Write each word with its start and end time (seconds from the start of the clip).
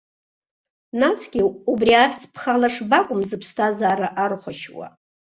Насгьы 0.99 1.41
убри 1.71 1.93
ахьӡ 2.03 2.23
бхала 2.33 2.69
шбакәым 2.73 3.21
зыԥсҭазаара 3.29 4.07
архәашьуа. 4.23 4.87